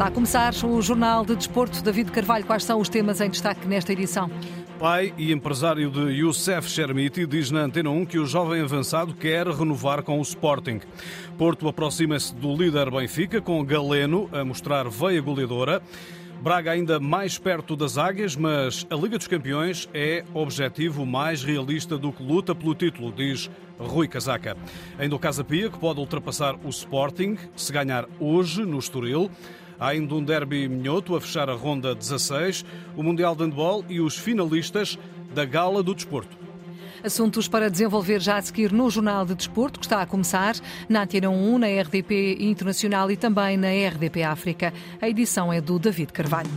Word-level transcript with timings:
Está 0.00 0.08
a 0.08 0.10
começar 0.10 0.54
o 0.64 0.80
Jornal 0.80 1.26
de 1.26 1.36
Desporto. 1.36 1.82
David 1.82 2.10
Carvalho, 2.10 2.46
quais 2.46 2.64
são 2.64 2.80
os 2.80 2.88
temas 2.88 3.20
em 3.20 3.28
destaque 3.28 3.68
nesta 3.68 3.92
edição? 3.92 4.30
Pai 4.78 5.12
e 5.18 5.30
empresário 5.30 5.90
de 5.90 6.00
Youssef 6.12 6.70
Chermiti 6.70 7.26
diz 7.26 7.50
na 7.50 7.60
Antena 7.60 7.90
1 7.90 8.06
que 8.06 8.18
o 8.18 8.24
jovem 8.24 8.62
avançado 8.62 9.12
quer 9.12 9.46
renovar 9.46 10.02
com 10.02 10.18
o 10.18 10.22
Sporting. 10.22 10.80
Porto 11.36 11.68
aproxima-se 11.68 12.34
do 12.34 12.56
líder 12.56 12.90
Benfica, 12.90 13.42
com 13.42 13.62
Galeno 13.62 14.26
a 14.32 14.42
mostrar 14.42 14.88
veia 14.88 15.20
goleadora. 15.20 15.82
Braga 16.40 16.70
ainda 16.70 16.98
mais 16.98 17.36
perto 17.36 17.76
das 17.76 17.98
águias, 17.98 18.34
mas 18.34 18.86
a 18.88 18.94
Liga 18.94 19.18
dos 19.18 19.28
Campeões 19.28 19.86
é 19.92 20.24
objetivo 20.32 21.04
mais 21.04 21.44
realista 21.44 21.98
do 21.98 22.10
que 22.10 22.22
luta 22.22 22.54
pelo 22.54 22.74
título, 22.74 23.12
diz 23.12 23.50
Rui 23.78 24.08
Casaca. 24.08 24.56
Ainda 24.98 25.14
o 25.14 25.18
Casa 25.18 25.44
Pia, 25.44 25.68
que 25.68 25.78
pode 25.78 26.00
ultrapassar 26.00 26.56
o 26.64 26.70
Sporting 26.70 27.36
se 27.54 27.70
ganhar 27.70 28.06
hoje 28.18 28.64
no 28.64 28.78
Estoril. 28.78 29.30
Há 29.80 29.88
ainda 29.88 30.14
um 30.14 30.22
derby 30.22 30.68
minhoto 30.68 31.16
a 31.16 31.20
fechar 31.22 31.48
a 31.48 31.54
ronda 31.54 31.94
16, 31.94 32.66
o 32.94 33.02
Mundial 33.02 33.34
de 33.34 33.44
Handball 33.44 33.82
e 33.88 33.98
os 33.98 34.14
finalistas 34.14 34.98
da 35.34 35.46
Gala 35.46 35.82
do 35.82 35.94
Desporto. 35.94 36.36
Assuntos 37.02 37.48
para 37.48 37.70
desenvolver 37.70 38.20
já 38.20 38.36
a 38.36 38.42
seguir 38.42 38.72
no 38.72 38.90
Jornal 38.90 39.24
de 39.24 39.34
Desporto, 39.34 39.80
que 39.80 39.86
está 39.86 40.02
a 40.02 40.06
começar 40.06 40.54
na 40.86 41.04
Antena 41.04 41.30
1, 41.30 41.58
na 41.58 41.66
RDP 41.66 42.36
Internacional 42.40 43.10
e 43.10 43.16
também 43.16 43.56
na 43.56 43.68
RDP 43.68 44.22
África. 44.22 44.70
A 45.00 45.08
edição 45.08 45.50
é 45.50 45.62
do 45.62 45.78
David 45.78 46.12
Carvalho. 46.12 46.50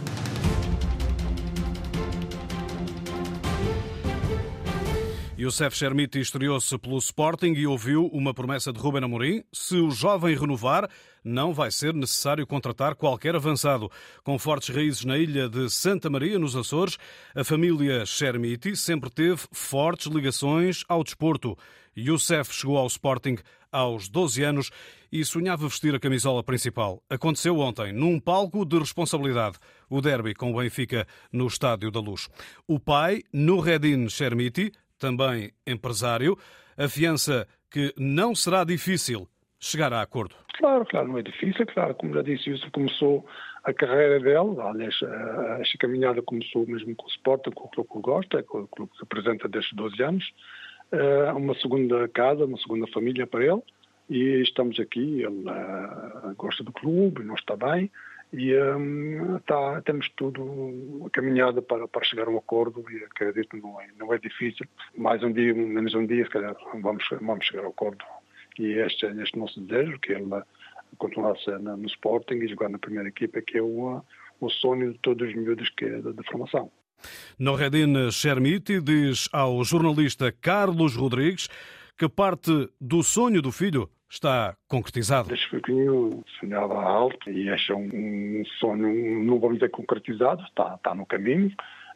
Youssef 5.39 5.75
Chermiti 5.75 6.19
estreou-se 6.19 6.77
pelo 6.77 6.97
Sporting 6.97 7.53
e 7.53 7.65
ouviu 7.65 8.07
uma 8.07 8.33
promessa 8.33 8.71
de 8.71 8.79
Ruben 8.79 9.03
Amorim. 9.03 9.43
Se 9.51 9.75
o 9.75 9.91
jovem 9.91 10.37
renovar, 10.37 10.89
não 11.23 11.53
vai 11.53 11.71
ser 11.71 11.93
necessário 11.93 12.45
contratar 12.45 12.95
qualquer 12.95 13.35
avançado. 13.35 13.89
Com 14.23 14.37
fortes 14.37 14.75
raízes 14.75 15.05
na 15.05 15.17
ilha 15.17 15.47
de 15.47 15.69
Santa 15.69 16.09
Maria, 16.09 16.37
nos 16.37 16.55
Açores, 16.55 16.97
a 17.35 17.43
família 17.43 18.05
Chermiti 18.05 18.75
sempre 18.75 19.09
teve 19.09 19.41
fortes 19.51 20.07
ligações 20.07 20.83
ao 20.87 21.03
desporto. 21.03 21.57
Youssef 21.97 22.53
chegou 22.53 22.77
ao 22.77 22.87
Sporting 22.87 23.37
aos 23.71 24.07
12 24.07 24.43
anos 24.43 24.71
e 25.11 25.23
sonhava 25.25 25.67
vestir 25.67 25.93
a 25.95 25.99
camisola 25.99 26.43
principal. 26.43 27.03
Aconteceu 27.09 27.57
ontem, 27.59 27.91
num 27.91 28.19
palco 28.19 28.65
de 28.65 28.77
responsabilidade, 28.77 29.57
o 29.89 30.01
derby 30.01 30.33
com 30.33 30.51
o 30.51 30.57
Benfica 30.57 31.07
no 31.31 31.47
Estádio 31.47 31.91
da 31.91 31.99
Luz. 31.99 32.29
O 32.67 32.79
pai, 32.79 33.23
Nureddin 33.31 34.09
Chermiti, 34.09 34.71
também 34.97 35.51
empresário, 35.65 36.37
afiança 36.77 37.47
que 37.69 37.93
não 37.97 38.35
será 38.35 38.63
difícil 38.63 39.27
chegar 39.63 39.93
a 39.93 40.01
acordo. 40.01 40.35
Claro, 40.57 40.85
claro, 40.85 41.07
não 41.07 41.17
é 41.17 41.21
difícil, 41.23 41.65
claro, 41.65 41.95
como 41.95 42.13
já 42.13 42.21
disse, 42.21 42.51
isso 42.51 42.69
começou 42.71 43.25
a 43.63 43.73
carreira 43.73 44.19
dele, 44.19 44.59
aliás, 44.61 44.95
esta 45.59 45.77
caminhada 45.79 46.21
começou 46.21 46.67
mesmo 46.67 46.95
com 46.95 47.05
o 47.05 47.09
Sporting, 47.09 47.51
com 47.51 47.65
o 47.65 47.69
clube 47.69 47.89
que 47.89 47.99
gosta, 47.99 48.43
com 48.43 48.59
o 48.59 48.67
clube 48.67 48.91
que 48.91 49.03
apresenta 49.03 49.47
desde 49.47 49.73
12 49.75 50.03
anos, 50.03 50.33
eh, 50.91 51.31
uma 51.31 51.55
segunda 51.55 52.07
casa, 52.09 52.45
uma 52.45 52.57
segunda 52.57 52.85
família 52.87 53.25
para 53.25 53.45
ele, 53.45 53.61
e 54.09 54.41
estamos 54.41 54.79
aqui, 54.79 55.23
ele 55.23 55.49
uh, 55.49 56.35
gosta 56.35 56.63
do 56.63 56.73
clube, 56.73 57.23
nós 57.23 57.39
está 57.39 57.55
bem, 57.55 57.89
e 58.33 58.55
um, 58.55 59.39
tá, 59.45 59.81
temos 59.83 60.09
tudo 60.15 61.09
caminhado 61.13 61.61
para, 61.61 61.87
para 61.87 62.03
chegar 62.03 62.27
a 62.27 62.31
um 62.31 62.37
acordo 62.37 62.83
e 62.91 63.03
acredito 63.03 63.55
não 63.57 63.79
é, 63.79 63.87
não 63.97 64.13
é 64.13 64.17
difícil. 64.17 64.65
Mais 64.97 65.23
um 65.23 65.31
dia, 65.31 65.53
menos 65.53 65.93
um 65.93 66.05
dia, 66.05 66.25
se 66.25 66.31
calhar 66.31 66.55
vamos, 66.81 67.03
vamos 67.21 67.45
chegar 67.45 67.63
a 67.63 67.67
um 67.67 67.69
acordo. 67.69 68.03
E 68.59 68.73
este 68.73 69.05
é 69.05 69.11
este 69.21 69.37
nosso 69.37 69.59
desejo, 69.61 69.99
que 69.99 70.13
ele 70.13 70.25
continuasse 70.97 71.49
no 71.51 71.85
Sporting 71.87 72.35
e 72.35 72.47
jogar 72.47 72.69
na 72.69 72.77
primeira 72.77 73.09
equipa, 73.09 73.41
que 73.41 73.57
é 73.57 73.61
o, 73.61 74.01
o 74.39 74.49
sonho 74.49 74.93
de 74.93 74.99
todos 74.99 75.27
os 75.27 75.35
miúdos 75.35 75.69
que 75.69 75.85
é 75.85 76.01
da, 76.01 76.23
formação. 76.23 76.71
Noredine 77.37 78.11
Chermiti 78.11 78.79
diz 78.79 79.27
ao 79.33 79.63
jornalista 79.63 80.31
Carlos 80.31 80.95
Rodrigues 80.95 81.49
que 81.97 82.07
parte 82.07 82.69
do 82.79 83.03
sonho 83.03 83.41
do 83.41 83.51
filho 83.51 83.89
está 84.09 84.55
concretizado. 84.67 85.27
Desde 85.29 85.49
pequenino 85.49 86.23
sonhava 86.39 86.81
alto 86.81 87.29
e 87.29 87.49
este 87.49 87.71
é 87.71 87.75
um 87.75 88.43
sonho, 88.59 89.23
não 89.23 89.39
vamos 89.39 89.57
dizer 89.57 89.69
concretizado, 89.69 90.43
está, 90.43 90.75
está 90.75 90.93
no 90.93 91.05
caminho. 91.05 91.51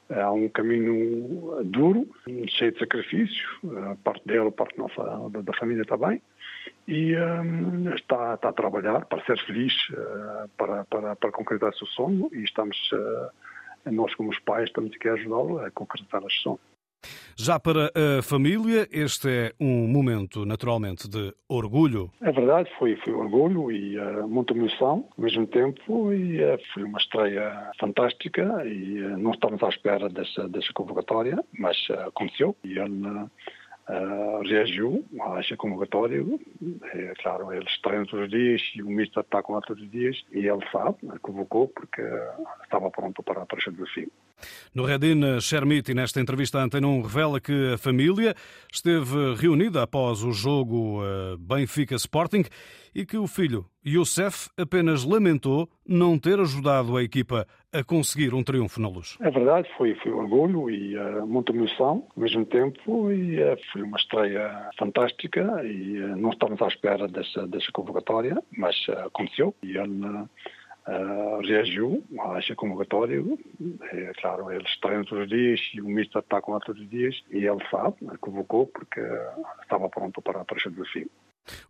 Há 0.09 0.31
um 0.31 0.47
caminho 0.47 1.61
duro, 1.65 2.07
cheio 2.47 2.71
de 2.71 2.79
sacrifícios, 2.79 3.45
a 3.91 3.95
parte 3.95 4.25
dele, 4.25 4.47
a 4.47 4.51
parte 4.51 4.77
nossa, 4.77 5.03
da 5.43 5.53
família 5.53 5.83
também. 5.83 6.21
E 6.87 7.15
um, 7.17 7.93
está, 7.93 8.35
está, 8.35 8.49
a 8.49 8.53
trabalhar 8.53 9.05
para 9.05 9.23
ser 9.25 9.37
feliz, 9.45 9.73
uh, 9.89 10.47
para, 10.57 10.85
para, 10.85 11.15
para 11.17 11.31
concretizar 11.31 11.71
o 11.71 11.77
seu 11.77 11.87
sonho 11.87 12.29
e 12.31 12.43
estamos, 12.43 12.77
uh, 12.93 13.91
nós 13.91 14.15
como 14.15 14.29
os 14.29 14.39
pais, 14.39 14.69
estamos 14.69 14.93
aqui 14.95 15.09
a 15.09 15.13
ajudá-lo 15.13 15.59
a 15.59 15.71
concretizar 15.71 16.23
esse 16.23 16.41
sonho. 16.41 16.59
Já 17.35 17.59
para 17.59 17.91
a 17.95 18.23
família, 18.23 18.87
este 18.91 19.29
é 19.29 19.53
um 19.59 19.87
momento 19.87 20.45
naturalmente 20.45 21.07
de 21.07 21.33
orgulho. 21.47 22.11
É 22.21 22.31
verdade, 22.31 22.69
foi, 22.79 22.95
foi 22.97 23.13
orgulho 23.13 23.71
e 23.71 23.97
uh, 23.99 24.27
muita 24.27 24.53
emoção 24.53 25.07
ao 25.15 25.23
mesmo 25.23 25.45
tempo 25.45 26.11
e 26.11 26.43
uh, 26.43 26.57
foi 26.73 26.83
uma 26.83 26.97
estreia 26.97 27.71
fantástica 27.79 28.65
e 28.65 29.03
uh, 29.03 29.17
não 29.17 29.31
estávamos 29.31 29.61
à 29.61 29.69
espera 29.69 30.09
dessa, 30.09 30.47
dessa 30.49 30.73
convocatória, 30.73 31.37
mas 31.59 31.77
aconteceu 32.07 32.55
e 32.63 32.79
ele 32.79 33.27
Uh, 33.89 34.41
reagiu 34.41 35.05
a 35.21 35.39
essa 35.39 35.55
convocatória. 35.55 36.21
É, 36.93 37.13
claro, 37.21 37.53
eles 37.53 37.79
treinam 37.81 38.05
todos 38.05 38.25
os 38.25 38.31
dias 38.31 38.61
e 38.75 38.83
o 38.83 38.87
Mister 38.87 39.23
está 39.23 39.41
com 39.41 39.57
os 39.57 39.91
dias 39.91 40.21
e 40.33 40.39
ele 40.39 40.69
sabe, 40.71 40.97
convocou 41.21 41.69
porque 41.69 42.01
estava 42.63 42.91
pronto 42.91 43.23
para, 43.23 43.45
para 43.45 43.57
esse 43.57 43.71
desafio. 43.71 44.11
No 44.73 44.85
Redin 44.85 45.39
Shermiti, 45.39 45.93
nesta 45.93 46.19
entrevista 46.19 46.59
à 46.59 46.63
Antena 46.63 46.87
1, 46.87 47.01
revela 47.01 47.39
que 47.39 47.73
a 47.73 47.77
família 47.77 48.35
esteve 48.71 49.35
reunida 49.35 49.83
após 49.83 50.23
o 50.23 50.31
jogo 50.31 51.01
eh, 51.03 51.35
Benfica-Sporting 51.39 52.43
e 52.93 53.05
que 53.05 53.17
o 53.17 53.27
filho, 53.27 53.65
Youssef, 53.85 54.49
apenas 54.57 55.03
lamentou 55.03 55.69
não 55.87 56.17
ter 56.17 56.39
ajudado 56.39 56.97
a 56.97 57.03
equipa 57.03 57.45
a 57.71 57.83
conseguir 57.83 58.33
um 58.33 58.43
triunfo 58.43 58.81
na 58.81 58.89
luz. 58.89 59.17
É 59.21 59.29
verdade, 59.29 59.69
foi, 59.77 59.93
foi 59.95 60.11
orgulho 60.11 60.69
e 60.69 60.97
uh, 60.97 61.25
muita 61.27 61.51
emoção 61.51 62.07
ao 62.15 62.21
mesmo 62.23 62.45
tempo 62.45 63.11
e 63.11 63.41
uh, 63.41 63.57
foi 63.71 63.83
uma 63.83 63.97
estreia 63.97 64.69
fantástica 64.79 65.41
e 65.63 66.01
uh, 66.01 66.15
não 66.15 66.31
estávamos 66.31 66.61
à 66.61 66.67
espera 66.67 67.07
dessa, 67.07 67.45
dessa 67.47 67.71
convocatória, 67.71 68.35
mas 68.57 68.75
aconteceu 69.05 69.55
e 69.61 69.77
ele 69.77 70.27
uh, 70.87 71.41
reagiu 71.41 72.03
a 72.19 72.39
essa 72.39 72.55
convocatória. 72.55 73.23
É 73.91 74.13
claro, 74.19 74.51
eles 74.51 74.79
treinam 74.79 75.05
todos 75.05 75.23
os 75.23 75.29
dias 75.29 75.59
e 75.73 75.81
o 75.81 75.85
Mister 75.85 76.21
está 76.21 76.41
com 76.41 76.53
lá 76.53 76.59
todos 76.59 76.81
os 76.81 76.89
dias 76.89 77.15
e 77.31 77.45
ele 77.45 77.63
sabe, 77.69 77.95
convocou 78.19 78.67
porque 78.67 79.01
estava 79.61 79.89
pronto 79.89 80.21
para, 80.21 80.43
para 80.43 80.57
esse 80.57 80.69
desafio. 80.69 81.09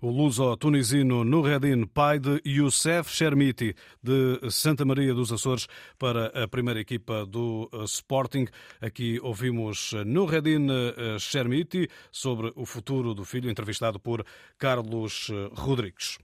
O 0.02 0.10
luso-tunisino 0.10 1.24
Nureddin, 1.24 1.86
pai 1.86 2.20
de 2.20 2.42
Youssef 2.46 3.10
Chermiti, 3.12 3.76
de 4.02 4.40
Santa 4.50 4.84
Maria 4.84 5.14
dos 5.14 5.32
Açores, 5.32 5.68
para 6.00 6.28
a 6.44 6.48
primeira 6.48 6.80
equipa 6.80 7.26
do 7.26 7.70
eh, 7.72 7.84
Sporting. 7.84 8.48
Aqui 8.82 9.20
ouvimos 9.22 9.94
Nureddin 10.06 10.68
eh, 10.70 11.20
Chermiti 11.20 11.88
sobre 12.12 12.52
o 12.56 12.66
futuro 12.66 13.14
do 13.14 13.24
filho, 13.24 13.50
entrevistado 13.50 14.00
por 14.00 14.26
Carlos 14.58 15.30
eh, 15.32 15.50
Rodrigues. 15.54 16.18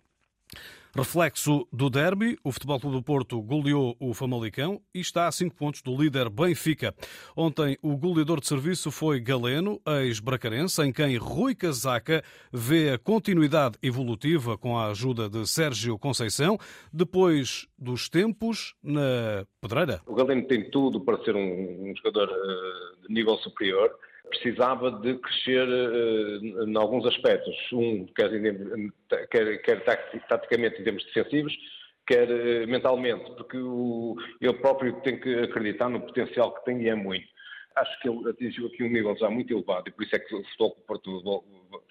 Reflexo 0.96 1.68
do 1.74 1.90
derby, 1.90 2.38
o 2.44 2.52
Futebol 2.52 2.80
Clube 2.80 2.98
do 2.98 3.02
Porto 3.02 3.42
goleou 3.42 3.98
o 4.00 4.14
Famalicão 4.14 4.80
e 4.94 5.00
está 5.00 5.28
a 5.28 5.32
5 5.32 5.56
pontos 5.56 5.82
do 5.82 6.00
líder 6.00 6.30
Benfica. 6.30 6.94
Ontem 7.36 7.76
o 7.82 7.98
goleador 7.98 8.40
de 8.40 8.46
serviço 8.46 8.92
foi 8.92 9.20
Galeno, 9.20 9.82
ex-bracarense, 9.88 10.84
em 10.84 10.94
quem 10.94 11.18
Rui 11.18 11.56
Casaca 11.56 12.24
vê 12.52 12.92
a 12.92 13.00
continuidade 13.00 13.76
evolutiva 13.82 14.56
com 14.56 14.78
a 14.78 14.92
ajuda 14.92 15.28
de 15.28 15.48
Sérgio 15.48 15.98
Conceição, 15.98 16.60
depois 16.94 17.68
dos 17.76 18.08
tempos 18.08 18.76
na 18.84 19.48
Pedreira. 19.60 20.00
O 20.06 20.14
Galeno 20.14 20.46
tem 20.46 20.70
tudo 20.70 21.02
para 21.02 21.18
ser 21.24 21.36
um, 21.36 21.92
jogador 21.98 22.30
uh, 22.30 23.08
de 23.08 23.12
nível 23.12 23.36
superior 23.38 23.92
precisava 24.30 24.92
de 24.92 25.16
crescer 25.18 25.68
uh, 25.68 26.68
em 26.68 26.78
alguns 26.78 27.06
aspectos. 27.06 27.56
Um, 27.72 28.06
quer, 28.08 28.30
quer, 29.30 29.58
quer 29.62 29.84
taticamente 30.28 30.82
em 30.82 30.84
termos 30.84 31.04
defensivos, 31.06 31.54
quer 32.08 32.30
uh, 32.30 32.68
mentalmente, 32.68 33.32
porque 33.36 33.58
o, 33.58 34.16
ele 34.42 34.54
próprio 34.54 34.94
tem 35.02 35.20
que 35.20 35.34
acreditar 35.40 35.90
no 35.90 36.02
potencial 36.02 36.54
que 36.54 36.66
tem 36.66 36.82
e 36.82 36.90
é 36.90 36.96
muito. 36.96 37.28
Acho 37.76 38.00
que 38.02 38.10
ele 38.10 38.30
atingiu 38.30 38.68
aqui 38.68 38.84
um 38.84 38.90
nível 38.90 39.16
já 39.18 39.30
muito 39.30 39.54
elevado 39.54 39.90
e 39.90 39.92
por 39.92 40.04
isso 40.04 40.16
é 40.16 40.20
que 40.20 40.36
o 40.36 40.44
Futebol 40.44 40.76
Porto 40.88 41.44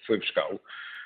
foi 0.07 0.17
buscá-lo. 0.17 0.59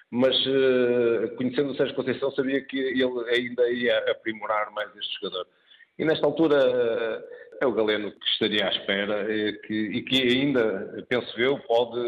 Mas 0.09 0.35
uh, 0.45 1.35
conhecendo 1.35 1.71
o 1.71 1.75
Sérgio 1.75 1.95
Conceição 1.95 2.31
sabia 2.31 2.61
que 2.61 2.77
ele 2.77 3.29
ainda 3.29 3.69
ia 3.69 3.97
aprimorar 4.11 4.71
mais 4.71 4.95
este 4.95 5.19
jogador. 5.19 5.47
E 5.97 6.05
nesta 6.05 6.25
altura 6.25 7.23
é 7.59 7.65
o 7.65 7.73
Galeno 7.73 8.11
que 8.11 8.25
estaria 8.27 8.67
à 8.67 8.69
espera 8.69 9.33
e 9.33 9.53
que, 9.59 9.73
e 9.73 10.01
que 10.03 10.21
ainda, 10.21 11.05
penso 11.09 11.39
eu, 11.39 11.59
pode 11.59 11.99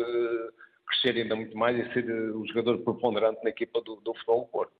crescer 0.87 1.19
ainda 1.19 1.35
muito 1.35 1.57
mais 1.57 1.77
e 1.77 1.93
ser 1.93 2.05
o 2.35 2.45
jogador 2.47 2.79
preponderante 2.79 3.43
na 3.43 3.49
equipa 3.49 3.81
do, 3.81 3.95
do 3.97 4.13
Futebol 4.13 4.47
Porto. 4.47 4.73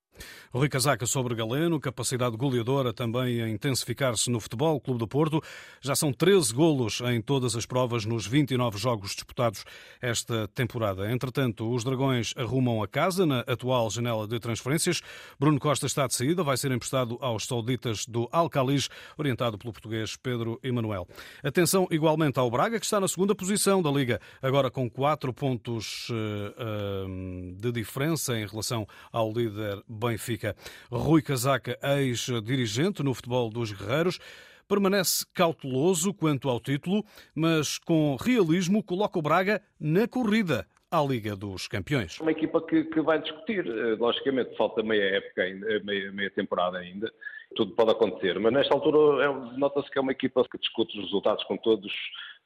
Rui 0.52 0.68
Casaca 0.68 1.06
sobre 1.06 1.36
Galeno, 1.36 1.80
capacidade 1.80 2.36
goleadora 2.36 2.92
também 2.92 3.40
a 3.40 3.48
intensificar-se 3.48 4.32
no 4.32 4.40
Futebol 4.40 4.82
Clube 4.82 5.00
do 5.00 5.08
Porto. 5.08 5.44
Já 5.80 5.96
são 5.96 6.12
13 6.12 6.52
golos 6.54 7.02
em 7.02 7.22
todas 7.22 7.56
as 7.56 7.68
provas 7.68 8.04
nos 8.04 8.26
29 8.26 8.78
jogos 8.80 9.12
disputados 9.12 9.64
esta 10.02 10.48
temporada. 10.48 11.12
Entretanto, 11.12 11.72
os 11.72 11.84
Dragões 11.84 12.34
arrumam 12.36 12.82
a 12.82 12.88
casa 12.88 13.28
na 13.28 13.42
atual 13.42 13.92
janela 13.92 14.28
de 14.28 14.40
transferências. 14.40 15.02
Bruno 15.40 15.60
Costa 15.60 15.86
está 15.86 16.08
de 16.08 16.16
saída, 16.16 16.44
vai 16.44 16.58
ser 16.58 16.72
emprestado 16.72 17.18
aos 17.22 17.46
sauditas 17.46 18.08
do 18.08 18.28
Alcalis, 18.32 18.90
orientado 19.18 19.56
pelo 19.56 19.72
português 19.72 20.18
Pedro 20.18 20.60
Emanuel. 20.64 21.08
Atenção 21.44 21.88
igualmente 21.92 22.40
ao 22.40 22.50
Braga, 22.50 22.80
que 22.80 22.86
está 22.86 23.00
na 23.00 23.08
segunda 23.08 23.36
posição 23.36 23.84
da 23.84 23.92
Liga, 23.92 24.20
agora 24.42 24.72
com 24.72 24.90
4 24.90 25.32
pontos 25.32 26.08
eh, 26.10 26.56
eh, 26.58 27.54
de 27.56 27.72
diferença 27.72 28.36
em 28.36 28.48
relação 28.48 28.88
ao 29.12 29.32
líder 29.32 29.84
Benfica. 30.00 30.56
Rui 30.92 31.22
Casaca, 31.22 31.78
ex-dirigente 31.84 33.04
no 33.04 33.14
futebol 33.14 33.50
dos 33.50 33.72
Guerreiros, 33.72 34.20
permanece 34.68 35.26
cauteloso 35.34 36.14
quanto 36.14 36.48
ao 36.48 36.60
título, 36.60 37.04
mas 37.36 37.78
com 37.80 38.16
realismo 38.16 38.84
coloca 38.84 39.18
o 39.18 39.22
Braga 39.22 39.62
na 39.80 40.08
corrida 40.08 40.66
à 40.92 41.02
Liga 41.02 41.36
dos 41.36 41.68
Campeões. 41.68 42.20
Uma 42.20 42.32
equipa 42.32 42.62
que, 42.62 42.84
que 42.86 43.02
vai 43.02 43.22
discutir, 43.22 43.66
eh, 43.66 43.96
logicamente 43.96 44.56
falta 44.56 44.82
meia 44.82 45.18
época, 45.18 45.44
ainda, 45.44 45.80
meia, 45.84 46.12
meia 46.12 46.32
temporada 46.32 46.78
ainda, 46.78 47.12
tudo 47.56 47.74
pode 47.76 47.92
acontecer, 47.92 48.40
mas 48.40 48.54
nesta 48.54 48.74
altura 48.74 49.26
é, 49.26 49.58
nota-se 49.58 49.90
que 49.90 49.98
é 49.98 50.02
uma 50.02 50.12
equipa 50.12 50.44
que 50.50 50.58
discute 50.58 50.98
os 50.98 51.06
resultados 51.06 51.44
com 51.46 51.58
todos, 51.58 51.92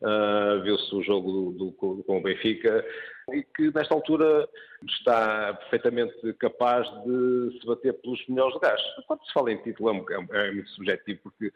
uh, 0.02 0.62
viu-se 0.64 0.96
o 0.96 1.04
jogo 1.04 1.32
do, 1.32 1.52
do, 1.52 1.72
com 1.72 2.18
o 2.18 2.22
Benfica 2.22 2.86
e 3.32 3.44
que 3.44 3.72
nesta 3.74 3.94
altura 3.94 4.48
está 4.88 5.54
perfeitamente 5.54 6.34
capaz 6.34 6.88
de 7.04 7.60
se 7.60 7.66
bater 7.66 7.94
pelos 8.02 8.26
melhores 8.28 8.54
lugares. 8.54 8.82
Quando 9.08 9.26
se 9.26 9.34
fala 9.34 9.52
em 9.52 9.58
título 9.58 9.90
é, 10.10 10.48
é, 10.48 10.52
muito 10.52 10.70
subjetivo 10.72 11.20
porque 11.24 11.52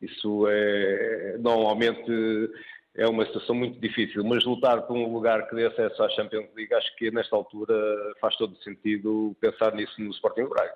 isso 0.00 0.46
é 0.48 1.36
normalmente 1.38 2.50
é 2.94 3.06
uma 3.06 3.24
situação 3.24 3.54
muito 3.54 3.78
difícil, 3.78 4.24
mas 4.24 4.44
lutar 4.44 4.82
por 4.82 4.96
um 4.96 5.12
lugar 5.12 5.48
que 5.48 5.54
dê 5.54 5.66
acesso 5.66 6.02
à 6.02 6.08
Champions 6.10 6.48
League, 6.56 6.74
acho 6.74 6.94
que 6.96 7.10
nesta 7.10 7.36
altura 7.36 7.74
faz 8.20 8.36
todo 8.36 8.56
sentido 8.62 9.36
pensar 9.40 9.74
nisso 9.74 10.00
no 10.00 10.10
Sporting 10.10 10.48
Braga. 10.48 10.74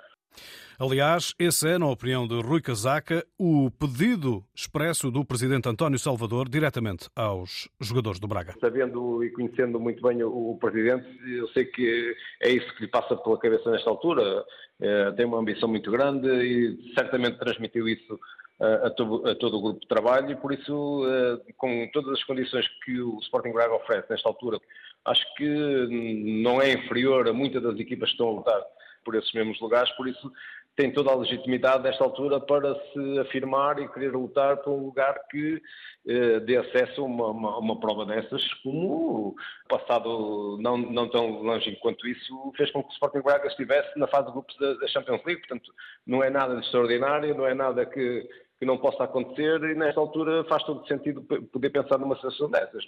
Aliás, 0.78 1.34
esse 1.38 1.68
é, 1.68 1.78
na 1.78 1.88
opinião 1.88 2.26
de 2.26 2.40
Rui 2.40 2.60
Casaca, 2.60 3.24
o 3.38 3.70
pedido 3.70 4.44
expresso 4.54 5.10
do 5.10 5.24
presidente 5.24 5.68
António 5.68 5.98
Salvador 5.98 6.48
diretamente 6.48 7.08
aos 7.14 7.68
jogadores 7.80 8.18
do 8.18 8.26
Braga. 8.26 8.54
Sabendo 8.60 9.22
e 9.22 9.30
conhecendo 9.30 9.78
muito 9.78 10.02
bem 10.02 10.22
o, 10.24 10.58
presidente, 10.60 11.06
eu 11.28 11.46
sei 11.48 11.66
que 11.66 12.16
é 12.40 12.50
isso 12.50 12.74
que 12.74 12.82
lhe 12.82 12.88
passa 12.88 13.16
pela 13.16 13.38
cabeça 13.38 13.70
nesta 13.70 13.88
altura. 13.88 14.44
É, 14.80 15.12
tem 15.12 15.24
uma 15.24 15.38
ambição 15.38 15.68
muito 15.68 15.90
grande 15.92 16.28
e 16.28 16.92
certamente 16.94 17.38
transmitiu 17.38 17.88
isso 17.88 18.18
a 18.60 18.90
todo, 18.90 19.28
a 19.28 19.34
todo, 19.34 19.56
o 19.56 19.62
grupo 19.62 19.80
de 19.80 19.88
trabalho 19.88 20.30
e 20.30 20.36
por 20.36 20.52
isso, 20.52 21.02
é, 21.06 21.52
com 21.56 21.88
todas 21.92 22.12
as 22.12 22.24
condições 22.24 22.66
que 22.84 23.00
o 23.00 23.18
Sporting 23.20 23.52
Braga 23.52 23.74
oferece 23.74 24.08
nesta 24.10 24.28
altura, 24.28 24.60
acho 25.04 25.34
que 25.34 26.42
não 26.42 26.60
é 26.60 26.72
inferior 26.72 27.28
a 27.28 27.32
muitas 27.32 27.62
das 27.62 27.78
equipas 27.78 28.08
que 28.08 28.14
estão 28.14 28.28
a 28.28 28.32
lutar 28.32 28.62
por 29.04 29.14
esses 29.14 29.32
mesmos 29.32 29.60
lugares, 29.60 29.90
por 29.92 30.08
isso 30.08 30.32
tem 30.76 30.92
toda 30.92 31.10
a 31.10 31.16
legitimidade 31.16 31.84
nesta 31.84 32.02
altura 32.02 32.40
para 32.40 32.74
se 32.92 33.18
afirmar 33.20 33.78
e 33.78 33.88
querer 33.88 34.12
lutar 34.12 34.56
por 34.56 34.72
um 34.72 34.86
lugar 34.86 35.14
que 35.30 35.62
eh, 36.06 36.40
dê 36.40 36.56
acesso 36.56 37.00
a 37.00 37.04
uma, 37.04 37.28
uma, 37.28 37.58
uma, 37.58 37.80
prova 37.80 38.04
dessas, 38.04 38.42
como 38.54 39.36
passado 39.68 40.58
não, 40.60 40.76
não 40.76 41.08
tão 41.08 41.42
longe 41.42 41.76
quanto 41.76 42.08
isso 42.08 42.52
fez 42.56 42.70
com 42.72 42.82
que 42.82 42.88
o 42.88 42.92
Sporting 42.92 43.20
Braga 43.20 43.46
estivesse 43.46 43.96
na 43.96 44.08
fase 44.08 44.26
de 44.26 44.32
grupos 44.32 44.56
da, 44.58 44.74
da 44.74 44.88
Champions 44.88 45.22
League, 45.24 45.46
portanto 45.46 45.72
não 46.04 46.24
é 46.24 46.30
nada 46.30 46.56
de 46.56 46.64
extraordinário, 46.64 47.36
não 47.36 47.46
é 47.46 47.54
nada 47.54 47.86
que 47.86 48.28
que 48.64 48.66
não 48.66 48.78
possa 48.78 49.04
acontecer 49.04 49.62
e 49.62 49.74
nesta 49.74 50.00
altura 50.00 50.42
faz 50.44 50.62
todo 50.64 50.86
sentido 50.88 51.22
poder 51.22 51.68
pensar 51.68 51.98
numa 51.98 52.16
situação 52.16 52.50
dessas. 52.50 52.82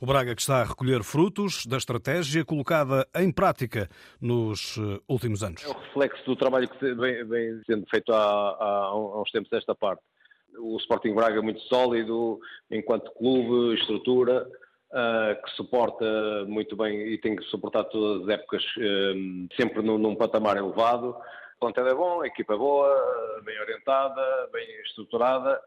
O 0.00 0.06
Braga 0.06 0.34
que 0.34 0.40
está 0.40 0.62
a 0.62 0.64
recolher 0.64 1.02
frutos 1.02 1.66
da 1.66 1.76
estratégia 1.76 2.44
colocada 2.44 3.06
em 3.14 3.30
prática 3.30 3.88
nos 4.20 4.78
eh, 4.78 5.00
últimos 5.06 5.42
anos. 5.42 5.64
É 5.64 5.68
o 5.68 5.78
reflexo 5.78 6.24
do 6.24 6.34
trabalho 6.34 6.68
que 6.68 6.94
vem, 6.94 7.24
vem 7.26 7.62
sendo 7.66 7.86
feito 7.90 8.12
há, 8.12 8.18
há, 8.18 8.96
uns 9.20 9.30
tempos 9.30 9.50
desta 9.50 9.74
parte. 9.74 10.02
O 10.58 10.76
Sporting 10.78 11.14
Braga 11.14 11.38
é 11.38 11.42
muito 11.42 11.60
sólido 11.62 12.40
enquanto 12.70 13.12
clube, 13.12 13.74
estrutura, 13.74 14.46
uh, 14.90 15.42
que 15.42 15.50
suporta 15.56 16.44
muito 16.46 16.74
bem 16.74 17.00
e 17.08 17.18
tem 17.18 17.36
que 17.36 17.44
suportar 17.44 17.84
todas 17.84 18.22
as 18.22 18.28
épocas 18.30 18.62
uh, 18.62 19.54
sempre 19.56 19.82
num, 19.82 19.98
num 19.98 20.14
patamar 20.14 20.56
elevado 20.56 21.16
plantel 21.62 21.86
é 21.86 21.94
bom, 21.94 22.22
a 22.22 22.26
equipa 22.26 22.54
é 22.54 22.56
boa, 22.56 23.40
bem 23.44 23.56
orientada, 23.60 24.20
bem 24.52 24.66
estruturada 24.84 25.62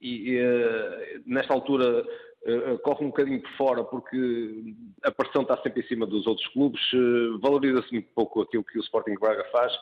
e, 0.00 0.30
e 0.30 0.38
eh, 0.38 1.20
nesta 1.26 1.52
altura 1.52 2.02
uh, 2.02 2.78
corre 2.78 3.04
um 3.04 3.08
bocadinho 3.08 3.42
por 3.42 3.50
fora 3.56 3.82
porque 3.82 4.74
a 5.02 5.10
pressão 5.10 5.42
está 5.42 5.56
sempre 5.56 5.82
em 5.82 5.86
cima 5.88 6.06
dos 6.06 6.24
outros 6.28 6.46
clubes, 6.52 6.80
valoriza-se 7.42 7.92
muito 7.92 8.08
pouco 8.14 8.42
aquilo 8.42 8.62
que 8.62 8.78
o 8.78 8.82
Sporting 8.82 9.16
Braga 9.18 9.44
faz 9.50 9.72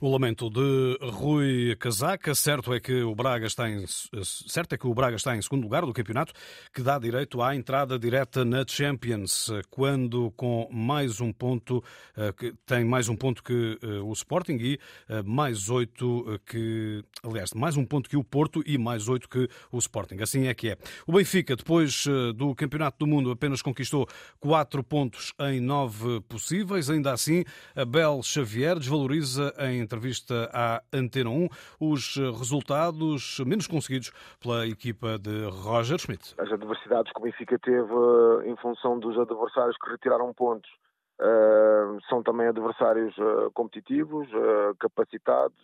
o 0.00 0.10
lamento 0.10 0.50
de 0.50 0.98
Rui 1.02 1.76
Casaca, 1.76 2.34
certo 2.34 2.72
é 2.72 2.80
que 2.80 3.02
o 3.02 3.14
Braga 3.14 3.46
está 3.46 3.68
em 3.68 3.84
certo 3.86 4.74
é 4.74 4.78
que 4.78 4.86
o 4.86 4.94
Braga 4.94 5.16
está 5.16 5.36
em 5.36 5.42
segundo 5.42 5.62
lugar 5.62 5.84
do 5.84 5.92
campeonato, 5.92 6.32
que 6.72 6.82
dá 6.82 6.98
direito 6.98 7.42
à 7.42 7.54
entrada 7.54 7.98
direta 7.98 8.44
na 8.44 8.64
Champions, 8.66 9.50
quando 9.70 10.30
com 10.32 10.68
mais 10.70 11.20
um 11.20 11.32
ponto 11.32 11.82
eh, 12.16 12.32
tem 12.64 12.84
mais 12.84 13.08
um 13.08 13.16
ponto 13.16 13.42
que 13.42 13.78
eh, 13.82 13.86
o 14.00 14.12
Sporting 14.12 14.56
e 14.56 14.78
eh, 15.08 15.22
mais 15.22 15.68
oito 15.68 16.40
que 16.46 17.04
aliás 17.22 17.52
mais 17.54 17.76
um 17.76 17.84
ponto 17.84 18.08
que 18.08 18.16
o 18.16 18.24
Porto 18.24 18.62
e 18.66 18.78
mais 18.78 19.08
oito 19.08 19.28
que 19.28 19.48
o 19.70 19.78
Sporting. 19.78 20.16
Assim 20.20 20.46
é 20.46 20.54
que 20.54 20.70
é. 20.70 20.78
O 21.06 21.12
Benfica 21.12 21.56
depois 21.56 22.04
do 22.34 22.54
campeonato 22.54 22.98
do 22.98 23.06
mundo 23.06 23.30
apenas 23.30 23.62
conquistou 23.62 24.06
quatro 24.38 24.82
pontos 24.82 25.32
em 25.40 25.60
nove 25.60 26.20
possíveis. 26.22 26.90
Ainda 26.90 27.12
assim, 27.12 27.44
Abel 27.74 28.22
Xavier 28.22 28.78
desvaloriza 28.78 29.54
em 29.58 29.80
entrevista 29.80 30.50
à 30.52 30.82
Antena 30.92 31.30
1 31.30 31.48
os 31.80 32.16
resultados 32.16 33.40
menos 33.46 33.66
conseguidos 33.66 34.12
pela 34.40 34.66
equipa 34.66 35.18
de 35.18 35.44
Roger 35.46 35.98
Schmidt. 35.98 36.34
As 36.38 36.50
adversidades 36.50 37.12
que 37.12 37.20
o 37.20 37.24
Benfica 37.24 37.58
teve 37.58 37.92
eh, 37.92 38.50
em 38.50 38.56
função 38.56 38.98
dos 38.98 39.18
adversários 39.18 39.76
que 39.82 39.90
retiraram 39.90 40.32
pontos 40.32 40.70
uh, 41.20 41.98
são 42.08 42.22
também 42.22 42.48
adversários 42.48 43.16
uh, 43.18 43.50
competitivos, 43.52 44.28
capacitados. 44.78 45.56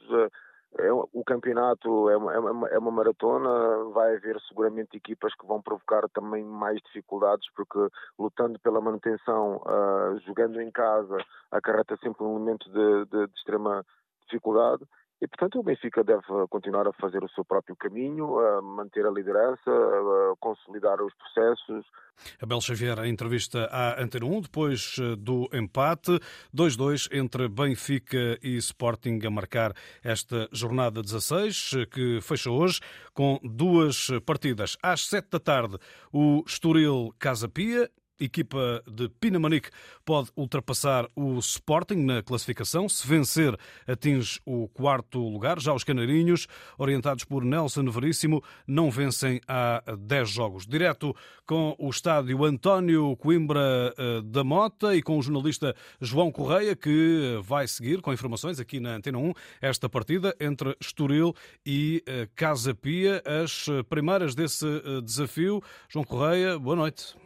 É, 0.79 0.91
o 0.91 1.23
campeonato 1.27 2.09
é 2.09 2.17
uma, 2.17 2.33
é, 2.33 2.39
uma, 2.39 2.69
é 2.69 2.79
uma, 2.79 2.91
maratona, 2.91 3.85
vai 3.93 4.17
haver 4.17 4.41
seguramente 4.49 4.97
equipas 4.97 5.35
que 5.35 5.47
vão 5.47 5.61
provocar 5.61 6.09
também 6.09 6.43
mais 6.43 6.81
dificuldades, 6.87 7.47
porque 7.55 7.79
lutando 8.19 8.59
pela 8.59 8.81
manutenção, 8.81 9.57
uh, 9.57 10.19
jogando 10.25 10.63
em 10.63 10.71
casa, 10.71 11.19
acarreta 11.51 11.99
sempre 12.03 12.25
um 12.25 12.37
elemento 12.37 12.71
de, 12.71 13.05
de, 13.05 13.27
de 13.27 13.35
extrema 13.35 13.85
dificuldade. 14.25 14.83
E, 15.23 15.29
portanto, 15.29 15.61
o 15.61 15.63
Benfica 15.63 16.03
deve 16.03 16.25
continuar 16.51 16.89
a 16.89 16.93
fazer 16.95 17.23
o 17.23 17.29
seu 17.29 17.45
próprio 17.45 17.77
caminho, 17.77 18.41
a 18.41 18.61
manter 18.61 19.07
a 19.07 19.11
liderança, 19.11 19.71
a 19.71 20.35
consolidar 20.41 21.01
os 21.01 21.15
processos. 21.15 21.87
Abel 22.43 22.61
Xavier, 22.61 22.99
a 22.99 23.07
entrevista 23.07 23.67
à 23.67 24.03
Antena 24.03 24.27
1, 24.27 24.41
depois 24.41 24.97
eh, 24.99 25.15
do 25.17 25.49
empate, 25.53 26.19
2-2 26.53 27.09
entre 27.13 27.49
Benfica 27.49 28.37
e 28.43 28.57
Sporting 28.57 29.21
a 29.25 29.31
marcar 29.31 29.73
esta 30.03 30.49
jornada 30.51 31.01
16, 31.01 31.71
eh, 31.75 31.87
que 31.87 32.21
fecha 32.21 32.51
hoje 32.51 32.81
com 33.15 33.39
duas 33.45 34.09
partidas. 34.27 34.77
Às 34.83 35.07
7 35.07 35.31
da 35.31 35.39
tarde, 35.39 35.79
o 36.13 36.43
Estoril 36.45 37.15
Casa 37.17 37.49
Pia 37.49 37.89
equipa 38.19 38.83
de 38.87 39.09
Pinamanique 39.09 39.71
pode 40.05 40.31
ultrapassar 40.37 41.09
o 41.15 41.39
Sporting 41.39 41.97
na 41.97 42.23
classificação. 42.23 42.89
Se 42.89 43.07
vencer, 43.07 43.59
atinge 43.87 44.41
o 44.45 44.69
quarto 44.69 45.19
lugar. 45.19 45.61
Já 45.61 45.73
os 45.75 45.85
Canarinhos, 45.85 46.47
orientados 46.79 47.25
por 47.25 47.45
Nelson 47.45 47.85
Veríssimo, 47.91 48.43
não 48.67 48.91
vencem 48.91 49.41
há 49.47 49.83
10 49.99 50.31
jogos. 50.31 50.67
Direto 50.67 51.15
com 51.47 51.75
o 51.79 51.91
estádio 51.91 52.45
António 52.45 53.17
Coimbra 53.17 53.95
eh, 53.97 54.23
da 54.25 54.45
Mota 54.45 54.95
e 54.95 55.03
com 55.03 55.19
o 55.19 55.23
jornalista 55.23 55.75
João 56.01 56.31
Correia, 56.31 56.75
que 56.75 57.39
vai 57.43 57.67
seguir 57.67 58.01
com 58.01 58.13
informações 58.13 58.61
aqui 58.61 58.81
na 58.81 58.97
Antena 58.97 59.19
1 59.19 59.33
esta 59.61 59.89
partida 59.89 60.35
entre 60.41 60.77
Estoril 60.81 61.35
e 61.67 62.03
eh, 62.07 62.29
Casa 62.35 62.75
Pia, 62.75 63.23
as 63.27 63.67
primeiras 63.89 64.35
desse 64.35 64.67
eh, 64.67 65.01
desafio. 65.03 65.63
João 65.89 66.05
Correia, 66.05 66.59
boa 66.59 66.77
noite. 66.77 67.22